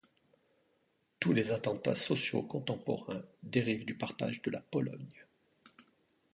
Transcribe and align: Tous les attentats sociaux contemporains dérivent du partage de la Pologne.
Tous 1.19 1.31
les 1.31 1.51
attentats 1.51 1.95
sociaux 1.95 2.41
contemporains 2.41 3.21
dérivent 3.43 3.85
du 3.85 3.93
partage 3.93 4.41
de 4.41 4.49
la 4.49 4.59
Pologne. 4.59 5.27